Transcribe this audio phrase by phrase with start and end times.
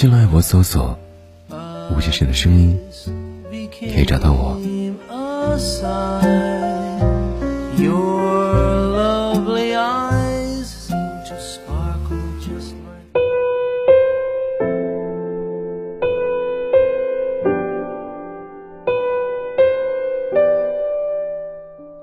[0.00, 0.96] 新浪微博搜索
[1.90, 2.78] 吴先生的声音，
[3.80, 4.56] 可以找到我。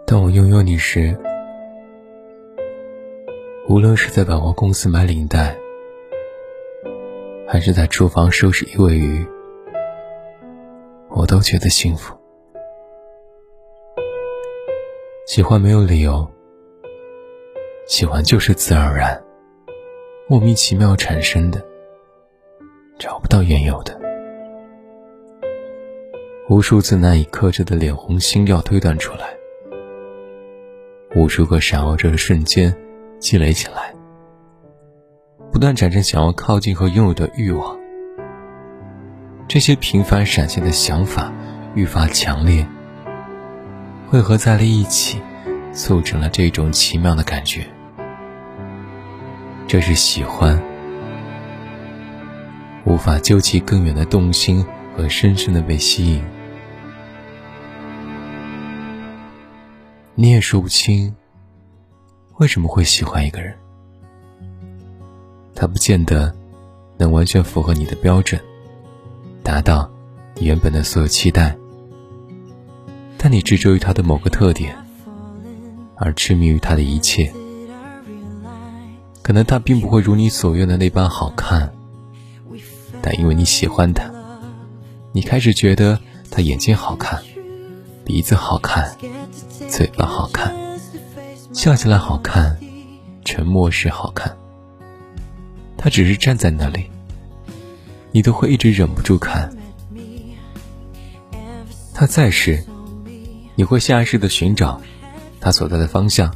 [0.05, 1.17] 当我拥有你时，
[3.69, 5.55] 无论是在百货公司买领带。
[7.47, 9.25] 还是在厨房收拾一尾鱼，
[11.09, 12.15] 我都觉得幸福。
[15.27, 16.27] 喜欢没有理由，
[17.87, 19.23] 喜欢就是自然而然，
[20.27, 21.63] 莫名其妙产生的，
[22.97, 23.99] 找不到缘由的。
[26.49, 29.35] 无数次难以克制的脸红心跳推断出来。
[31.15, 32.75] 无数个闪耀着的瞬间
[33.19, 33.94] 积累起来，
[35.55, 37.79] 不断产生想要靠近和拥有的欲望。
[39.47, 41.31] 这些频繁闪现的想法
[41.75, 42.67] 愈发强烈，
[44.05, 45.21] 汇合在了一起，
[45.71, 47.65] 促成了这种奇妙的感觉。
[49.65, 50.61] 这是喜欢，
[52.83, 56.21] 无法究其根源的动心和深深的被吸引。
[60.15, 61.15] 你也说不清
[62.39, 63.55] 为什么会喜欢一个人，
[65.55, 66.31] 他不见得
[66.97, 68.39] 能完全符合你的标准，
[69.41, 69.89] 达到
[70.35, 71.55] 你原本的所有期待，
[73.17, 74.75] 但你执着于他的某个特点，
[75.95, 77.31] 而痴迷于他的一切。
[79.21, 81.73] 可能他并不会如你所愿的那般好看，
[83.01, 84.11] 但因为你喜欢他，
[85.13, 85.97] 你开始觉得
[86.29, 87.19] 他眼睛好看，
[88.03, 88.95] 鼻子好看。
[89.67, 90.53] 嘴巴好看，
[91.51, 92.55] 笑起来好看，
[93.23, 94.37] 沉默时好看。
[95.85, 96.89] 他只是站在那里，
[98.11, 99.55] 你都会一直忍不住看。
[101.93, 102.63] 他在时，
[103.53, 104.81] 你会下意识的寻找
[105.39, 106.33] 他所在的方向。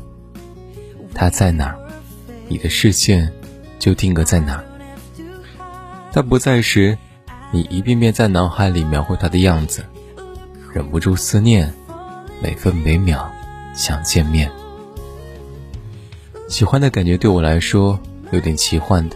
[1.15, 1.79] 他在哪儿，
[2.47, 3.33] 你的视线
[3.79, 4.63] 就定格在哪儿。
[6.13, 6.95] 他不在时，
[7.51, 9.83] 你一遍遍在脑海里描绘他的样子，
[10.71, 11.73] 忍不住思念。
[12.39, 13.27] 每分每秒
[13.73, 14.51] 想见面，
[16.47, 17.99] 喜欢的感觉对我来说
[18.31, 19.15] 有点奇幻的，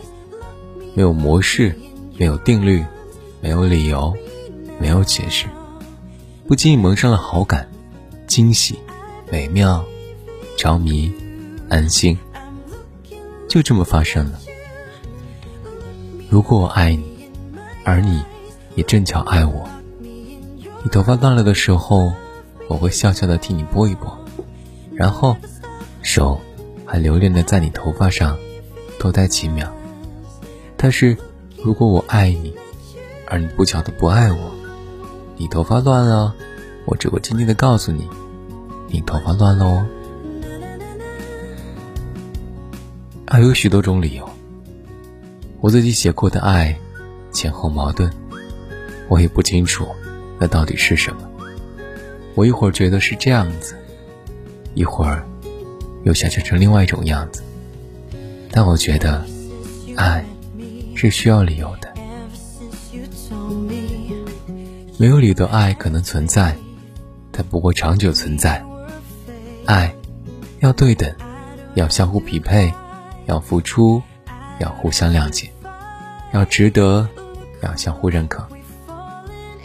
[0.93, 1.75] 没有模式，
[2.17, 2.83] 没有定律，
[3.41, 4.15] 没有理由，
[4.79, 5.47] 没有解释，
[6.47, 7.69] 不经意蒙上了好感、
[8.27, 8.79] 惊喜、
[9.31, 9.83] 美妙、
[10.57, 11.13] 着迷、
[11.69, 12.17] 安心，
[13.47, 14.39] 就这么发生了。
[16.29, 17.03] 如果我爱你，
[17.83, 18.23] 而你
[18.75, 19.67] 也正巧爱我，
[20.01, 22.13] 你头发乱了的时候。
[22.69, 24.17] 我会笑笑的替你拨一拨，
[24.95, 25.35] 然后
[26.01, 26.39] 手
[26.85, 28.37] 还留恋的在你头发上
[28.97, 29.71] 多待几秒。
[30.83, 31.15] 但是
[31.63, 32.53] 如果我爱你，
[33.27, 34.51] 而你不巧的不爱我，
[35.37, 36.35] 你头发乱了，
[36.83, 38.05] 我只会轻轻的告诉你，
[38.89, 39.85] 你头发乱了哦。
[43.27, 44.29] 爱有许多种理由，
[45.61, 46.77] 我自己写过的爱
[47.31, 48.11] 前后矛盾，
[49.07, 49.87] 我也不清楚
[50.37, 51.21] 那到底是什么。
[52.35, 53.73] 我一会儿觉得是这样子，
[54.73, 55.25] 一会儿
[56.03, 57.41] 又想象成另外一种样子。
[58.51, 59.25] 但我觉得，
[59.95, 60.25] 爱
[61.03, 61.93] 是需要理由的。
[64.97, 66.55] 没有理由的爱可能存在，
[67.29, 68.63] 但不会长久存在。
[69.65, 69.93] 爱
[70.61, 71.13] 要对等，
[71.73, 72.73] 要相互匹配，
[73.25, 74.01] 要付出，
[74.59, 75.51] 要互相谅解，
[76.31, 77.05] 要值得，
[77.61, 78.47] 要相互认可。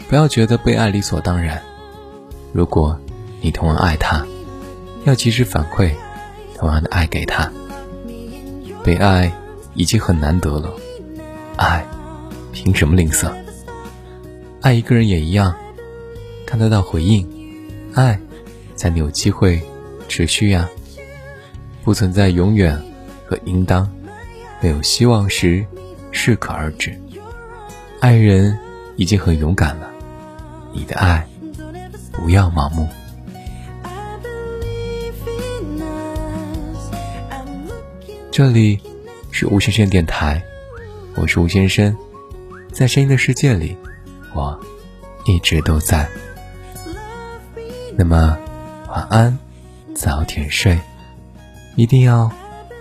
[0.08, 1.62] 不要觉得被爱理所当然。
[2.52, 2.98] 如果
[3.40, 4.26] 你同样爱他，
[5.04, 5.92] 要及时反馈
[6.56, 7.48] 同样的爱给他。
[8.82, 9.30] 被爱
[9.74, 10.72] 已经很难得了，
[11.58, 11.84] 爱
[12.52, 13.32] 凭什么吝啬？
[14.60, 15.54] 爱一个人也一样，
[16.46, 17.28] 看得到回应，
[17.94, 18.18] 爱
[18.76, 19.60] 才能有机会
[20.08, 20.68] 持续呀。
[21.82, 22.80] 不存在永远
[23.26, 23.90] 和应当，
[24.60, 25.66] 没有希望时
[26.12, 26.96] 适可而止。
[28.00, 28.56] 爱人
[28.96, 29.90] 已经很勇敢了，
[30.72, 31.26] 你的爱。
[32.12, 32.86] 不要盲目。
[38.30, 38.78] 这里
[39.32, 40.40] 是吴先生电台，
[41.20, 41.96] 我是吴先生，
[42.72, 43.76] 在声音的世界里，
[44.32, 44.56] 我
[45.24, 46.08] 一直都在。
[47.96, 48.38] 那么，
[48.86, 49.36] 晚安，
[49.96, 50.78] 早点睡，
[51.74, 52.30] 一定要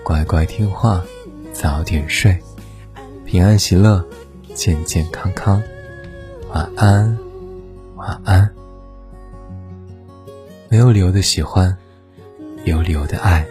[0.04, 1.04] 乖乖听话，
[1.52, 2.38] 早点睡，
[3.26, 4.06] 平安喜乐，
[4.54, 5.60] 健健康康。
[6.50, 7.18] 晚安，
[7.96, 8.48] 晚安。
[10.70, 11.76] 没有理由的喜欢，
[12.66, 13.44] 有理由的爱。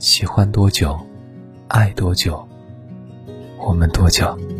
[0.00, 0.98] 喜欢多久，
[1.68, 2.46] 爱多久，
[3.66, 4.55] 我们多久。